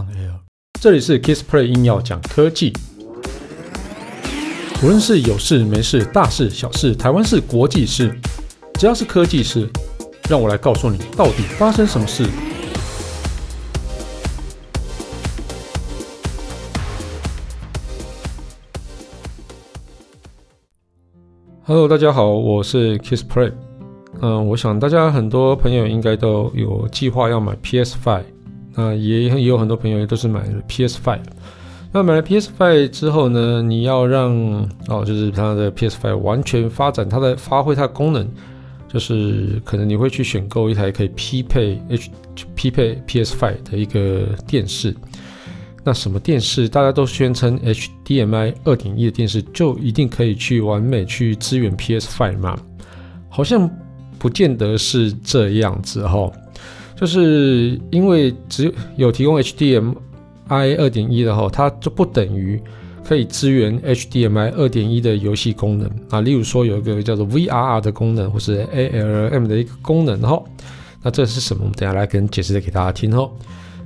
[0.00, 0.32] on air。
[0.80, 2.72] 这里是 Kissplay 硬要讲科技，
[4.82, 8.18] 无论是有事没事、大事小事、台湾事、国际事，
[8.74, 9.68] 只要是科技事，
[10.28, 12.24] 让我来告诉你到底发生什么事。
[21.64, 23.52] Hello，大家好，我是 Kissplay。
[24.22, 28.24] 嗯，我想大家很多朋友应该都有计划要买 PS Five。
[28.80, 31.18] 那也也有很多朋友也都是买了 PS5，
[31.92, 34.32] 那买了 PS5 之后呢，你要让
[34.88, 38.26] 哦，就是它的 PS5 完全发展它的发挥它的功能，
[38.88, 42.10] 就是可能你会去选购一台可以匹配 H
[42.54, 44.96] 匹配 PS5 的一个电视。
[45.84, 52.58] 那什么电视大家都宣称 HDMI 二点一的电视就一定可以去完美去支援 PS5 吗？
[53.28, 53.68] 好像
[54.18, 56.30] 不见得是这样子哈。
[57.00, 62.60] 就是因为只有提供 HDMI 二点一的话，它就不等于
[63.02, 66.20] 可以支援 HDMI 二点一的游戏功能啊。
[66.20, 70.42] 例如说有一个叫做 VRR 的功能，或是 ALM 的一个功能哈。
[71.02, 71.62] 那这是什么？
[71.62, 73.26] 我们等下来跟解释的给大家听哈。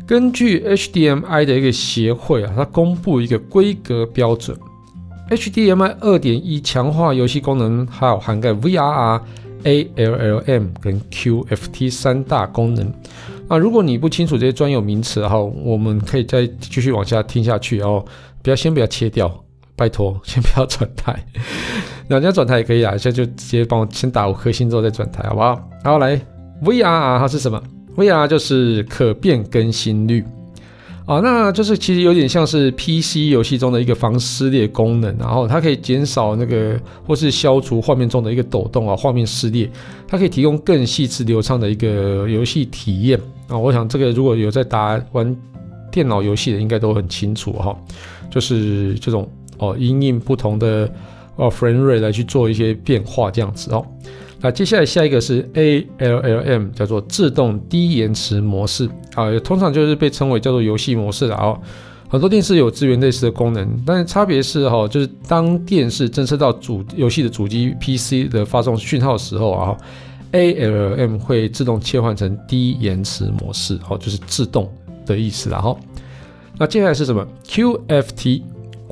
[0.05, 4.59] 根据 HDMI 的一个协会啊，它公布一个规格标准
[5.31, 9.21] ，HDMI 二点一强化游戏功能，还有涵盖 VRR。
[9.65, 12.93] ALLM 跟 QFT 三大功能
[13.49, 18.05] 啊，如果你不清楚这些专有名词哈，我们可以再继续往下听下去哦。
[18.43, 21.15] 不要先不要切掉，拜托， 先不要转台。
[22.09, 25.69] 那 人家转台也可以啊，现在就直接帮我先打五颗星之后再转台，好不好？
[25.83, 26.21] 好，来
[26.63, 27.63] VRR 它是什么
[27.97, 30.25] ？V R 就是可变更新率。
[31.07, 39.71] 啊，那就是其实有点像是 PC 游戏中的一个防撕裂功能，然后它可以减少那个或是消除画面中的一个抖动啊，画面撕裂，
[40.09, 43.59] 它可以提供更细致流畅的一个游戏体验啊。
[43.59, 45.37] 我想这个如果有在打玩
[45.93, 47.77] 电脑游戏的，应该都很清楚哈，
[48.31, 50.91] 就是这种哦，因应不同的
[51.37, 53.85] 哦 frame rate 来去做一些变化这样子哦。
[54.45, 61.59] 那接下来下一个是 ALLM，叫做自动低延迟模式啊，通常就是被称为叫做游戏模式的哦。
[62.11, 69.75] 很多电视有支援类似的功能，但是差别是哈，就是当电视侦测到主游戏的主机 PC 的发送讯号的时候啊
[70.33, 74.71] ，ALLM 会自动切换成低延迟模式，哦，就是自动
[75.07, 75.49] 的意思。
[75.49, 75.81] 然后，
[76.59, 78.43] 那接下来是什么？QFT。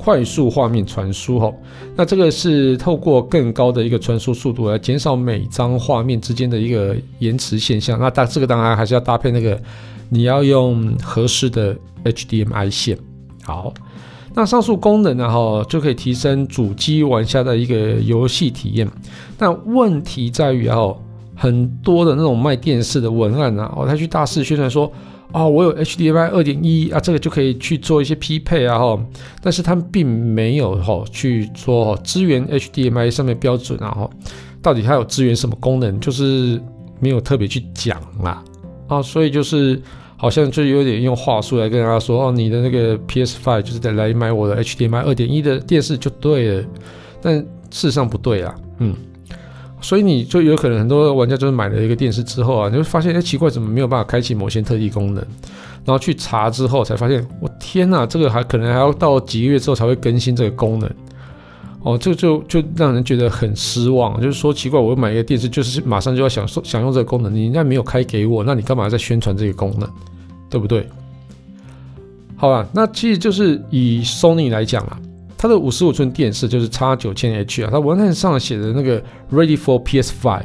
[0.03, 1.49] 快速画面传输哈，
[1.95, 7.97] 那这个是透过更高的一个传输速度来减少每张画面之间的一个延迟现象。
[7.97, 9.57] 那但这个当然还是要搭配那个
[10.09, 12.97] 你要用合适的 HDMI 线。
[13.43, 13.73] 好，
[14.33, 18.85] 那上述功能呢哈就可以提升主机玩家的一个游戏体验。
[19.37, 20.93] 但问题在于哈，
[21.33, 24.91] 很多的那种卖电视的文案啊，哦，他去大肆宣传说。
[25.33, 29.03] 啊、哦，我有 HDMI 二点一啊，这个就可以去做一些匹配啊哈，
[29.41, 34.09] 但是他们并没有哈去做支援 HDMI 上面标准啊哈，
[34.61, 36.61] 到底它有支援什么功能，就是
[36.99, 38.43] 没有特别去讲啦。
[38.87, 39.81] 啊，所以就是
[40.17, 46.63] 好像就有点用话术来跟大家说哦，你的那个 PS5 就是得来买我的 HDMI 二点一的电视就对了，
[47.23, 48.95] 但事实上不对啊，嗯。
[49.83, 55.23] 所以你就有可能很多玩家就是买了一个电视之后啊，你会发现哎奇怪，怎么没有办法开启某些特异功能？
[55.85, 60.89] 然后去查之后才发现，我天哪，这个还可能还要到几个月之后才会更新这个功能。
[61.81, 64.19] 哦，这就就让人觉得很失望。
[64.21, 69.89] 就是说奇怪，我买一个电视就是马上就要享受享用这个功能，你应该没有开给我，那你干嘛在宣传这个功能？
[70.49, 70.87] 对不对？
[72.37, 74.97] 好吧，那其实就是以 Sony 来讲啊。
[75.43, 78.97] 它的五十五寸电视就是 X 九千 H 啊，它文案上写的那个
[79.29, 80.41] Ready for PS5，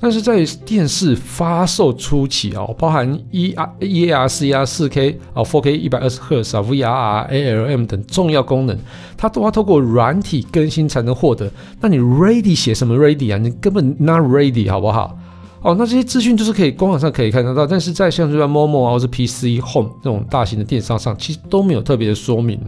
[0.00, 7.84] 但是在电视发售初期啊，包含 E R E A R C 啊、四 K 啊、4K 一百二十赫兹啊、V R R、A L M
[7.84, 8.74] 等重要功能，
[9.14, 11.52] 它都要透过软体更新才能获得。
[11.82, 13.36] 那你 Ready 写什么 Ready 啊？
[13.36, 15.18] 你根本 Not Ready 好不好？
[15.60, 22.58] 哦，那这些资讯就是可以官网上可以看得到，但是在像是 Momo 啊或是 PC Home 这种大型的电商上，其实都没有特别的说明。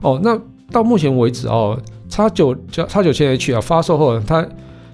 [0.00, 0.36] 哦，那。
[0.72, 1.78] 到目前为止哦
[2.08, 4.46] ，X 九叫 X 九千 H 啊，发售后它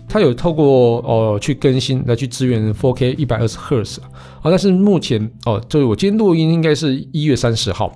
[0.09, 7.93] 它有透过哦去更新来去支援 4K 一百二十赫兹啊，但是目前哦，就是我今天录音应该是一月三十号，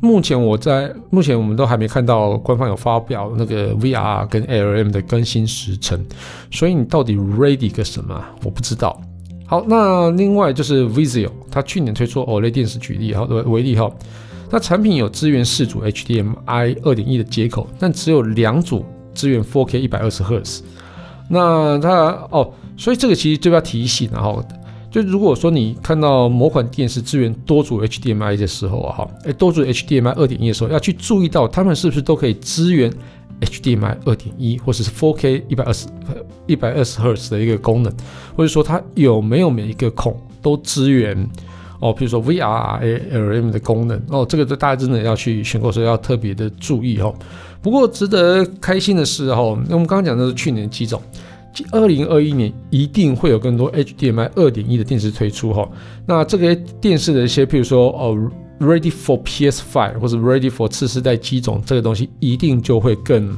[0.00, 6.04] 目前我在目前我们都还没看到官方有发表那个 VR 跟 ALM 的更新时程，
[6.50, 8.22] 所以你到底 ready 个什么？
[8.42, 9.00] 我不知道。
[9.46, 13.90] 好，那另外就是 Vizio，它去年推出 OLED 电视举例哈为例哈。
[14.50, 18.84] 那产品有支援四组 HDMI 二点一的接口，但只有两组
[19.14, 20.62] 支援 4K 一百二十赫兹。
[21.28, 24.44] 那它哦，所以这个其实就要提醒，然后
[24.90, 32.90] 就如果说你看到某款电视支援多组 HDMI 的时候啊，哈，哎，多组 HDMI 二点一的时候，要去注意到他们是不是都可以支援
[33.40, 35.88] HDMI 二点一，或者是 4K 一百二十
[36.46, 37.92] 一百二十赫兹的一个功能，
[38.36, 41.28] 或者说它有没有每一个孔都支援
[41.80, 47.14] 哦，比如说 VRRALM 的功能哦，这个大家真的要去选购时候要特别的注意哦。
[47.62, 51.00] 不过值得开心的是哦，我们刚刚讲的是去年的机种。
[51.72, 55.66] 二零二一年一定会有更多 HDMI 二点一的电视推出哈，
[56.04, 58.30] 那这个电视的一些，譬如说哦
[58.60, 63.34] ，Ready for PS5 或者 Ready for 次世代机种，这个东西一定就会更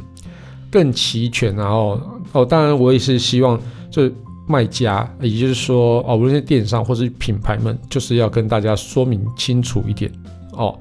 [0.69, 2.01] 更齐全，然后
[2.33, 3.57] 哦，当然我也是希望，
[3.89, 4.11] 就
[4.49, 10.11] 卖家，也就是说哦，无论是电商或是品牌们，就是要跟大家说明清楚一点
[10.53, 10.77] 哦。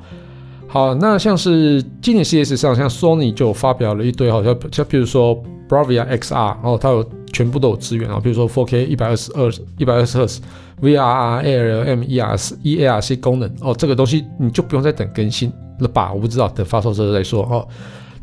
[0.67, 7.07] 好，那像是今年 CS 上，像 Sony 就发表了一堆，好像像譬如说 Bravia XR，然哦，它有。
[7.33, 10.41] 全部都有资源啊，比如说 4K 一百二十二一百二十赫兹
[10.81, 16.11] ，VRR、ALM、ERC、eARC 功能哦，这个东西你就不用再等更新了吧？
[16.11, 17.67] 我不知道，等发售之后再说哦。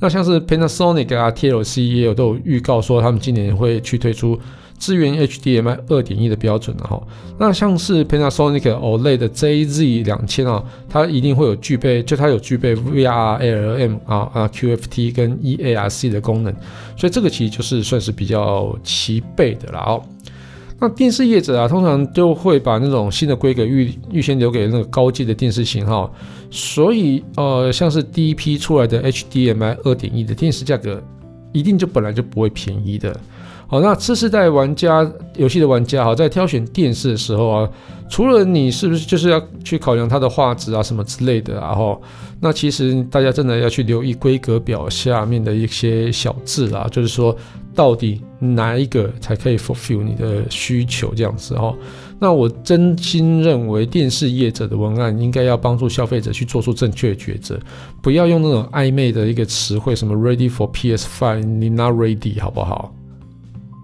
[0.01, 4.37] 那像是 Panasonic 啊、TLC 也有都有预告说，他们今年会去推出。
[4.79, 7.03] 支援 HDMI 二点一的标准的哈，
[7.39, 16.53] 那像是 Panasonic OLED 的 JZ 两千啊，它一定会有具备，就它有具备 VRRLM 啊啊 QFT 跟 eARC 的功能，
[16.97, 20.03] 所以这个其实就是算是比较齐备的了哦。
[20.81, 26.13] 那电视业者啊，通常就会把那种新的规格预预先留给那个高阶的电视型号，
[26.51, 31.01] 所以呃，像是第一批出来的 HDMI 二点一的电视价格，
[31.53, 33.19] 一定就本来就不会便宜的。
[33.67, 37.69] 好，那次世代玩家游戏的玩家哈，在挑选电视的时候啊，
[38.09, 41.75] 除了你是不是就是要去考量它的画质啊什么之类的，啊？
[41.75, 41.99] 哈
[42.41, 47.35] 那其实大家真的要去留意规格表下面的一些小字啦，就是说
[47.75, 51.75] 到底哪一个才可以 fulfill 你的需求这样子哈。
[52.21, 57.59] 那我真心认为电视业者的文案应该要帮助消费者去做出正确的抉择，
[58.03, 62.95] 不要用那种暧昧的一个词汇，什么 ready for PS5，你 not ready 好不好？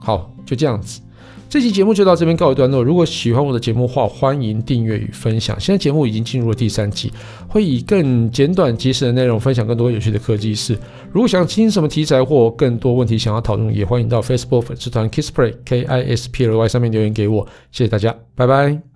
[0.00, 1.00] 好，就这样子，
[1.48, 2.82] 这期节目就到这边告一段落。
[2.82, 5.58] 如果喜欢我的节目话，欢迎订阅与分享。
[5.60, 7.12] 现在节目已经进入了第三季，
[7.48, 10.78] 会以更简短及时的内容分享更多有趣的科技事。
[11.12, 17.46] 如果想听什么题材或更多问题想要讨论，也欢迎到 Facebook 粉丝团 Kissplay K I S P L Y 上面留言给我。
[17.70, 18.89] 谢谢大家，拜拜。